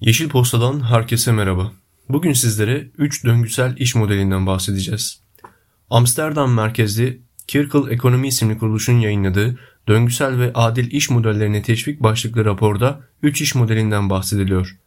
[0.00, 1.72] Yeşil Posta'dan herkese merhaba.
[2.08, 5.20] Bugün sizlere 3 döngüsel iş modelinden bahsedeceğiz.
[5.90, 9.58] Amsterdam merkezli Kirkle Ekonomi isimli kuruluşun yayınladığı
[9.88, 14.78] Döngüsel ve Adil İş Modellerine Teşvik başlıklı raporda 3 iş modelinden bahsediliyor.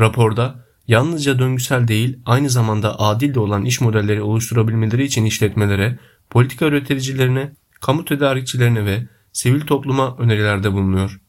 [0.00, 5.98] Raporda yalnızca döngüsel değil aynı zamanda adil de olan iş modelleri oluşturabilmeleri için işletmelere,
[6.30, 11.20] politika üreticilerine, kamu tedarikçilerine ve sivil topluma önerilerde bulunuyor.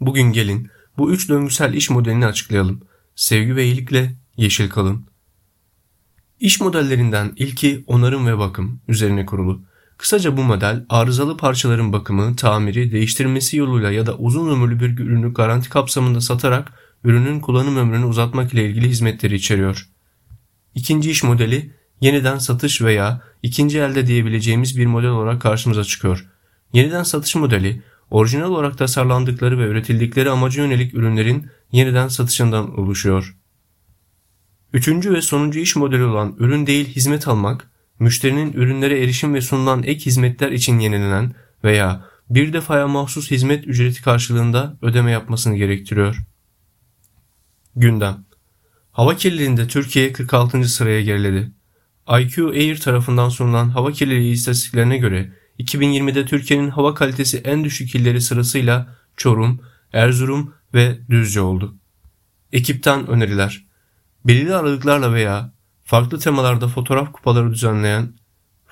[0.00, 0.70] Bugün gelin
[1.00, 2.80] bu üç döngüsel iş modelini açıklayalım.
[3.14, 5.06] Sevgi ve iyilikle yeşil kalın.
[6.40, 9.62] İş modellerinden ilki onarım ve bakım üzerine kurulu.
[9.96, 15.34] Kısaca bu model arızalı parçaların bakımı, tamiri, değiştirilmesi yoluyla ya da uzun ömürlü bir ürünü
[15.34, 16.72] garanti kapsamında satarak
[17.04, 19.88] ürünün kullanım ömrünü uzatmak ile ilgili hizmetleri içeriyor.
[20.74, 26.26] İkinci iş modeli yeniden satış veya ikinci elde diyebileceğimiz bir model olarak karşımıza çıkıyor.
[26.72, 33.36] Yeniden satış modeli orijinal olarak tasarlandıkları ve üretildikleri amaca yönelik ürünlerin yeniden satışından oluşuyor.
[34.72, 39.82] Üçüncü ve sonuncu iş modeli olan ürün değil hizmet almak, müşterinin ürünlere erişim ve sunulan
[39.82, 46.16] ek hizmetler için yenilenen veya bir defaya mahsus hizmet ücreti karşılığında ödeme yapmasını gerektiriyor.
[47.76, 48.24] Gündem
[48.92, 50.64] Hava kirliliğinde Türkiye 46.
[50.64, 51.52] sıraya geriledi.
[52.20, 58.20] IQ Air tarafından sunulan hava kirliliği istatistiklerine göre 2020'de Türkiye'nin hava kalitesi en düşük illeri
[58.20, 59.60] sırasıyla Çorum,
[59.92, 61.74] Erzurum ve Düzce oldu.
[62.52, 63.64] Ekipten öneriler.
[64.24, 65.52] Belirli aralıklarla veya
[65.84, 68.12] farklı temalarda fotoğraf kupaları düzenleyen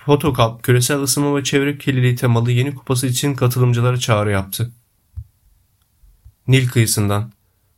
[0.09, 4.73] Fotokap küresel ısınma ve çevre kirliliği temalı yeni kupası için katılımcılara çağrı yaptı.
[6.47, 7.33] Nil kıyısından.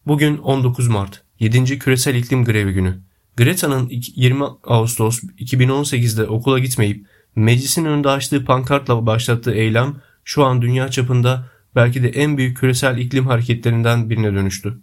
[0.07, 1.79] Bugün 19 Mart, 7.
[1.79, 3.01] Küresel İklim Grevi Günü.
[3.37, 10.89] Greta'nın 20 Ağustos 2018'de okula gitmeyip Meclisin önünde açtığı pankartla başlattığı eylem şu an dünya
[10.89, 14.79] çapında belki de en büyük küresel iklim hareketlerinden birine dönüştü.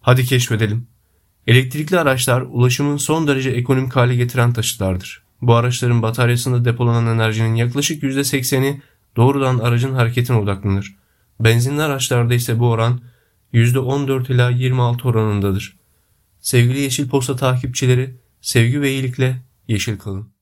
[0.00, 0.86] Hadi keşfedelim.
[1.46, 5.22] Elektrikli araçlar ulaşımın son derece ekonomik hale getiren taşıtlardır.
[5.42, 8.82] Bu araçların bataryasında depolanan enerjinin yaklaşık %80'i
[9.16, 10.96] doğrudan aracın hareketine odaklanır.
[11.40, 13.00] Benzinli araçlarda ise bu oran
[13.52, 15.76] %14 ila 26 oranındadır.
[16.40, 20.32] Sevgili Yeşil Posta takipçileri, sevgi ve iyilikle yeşil kalın.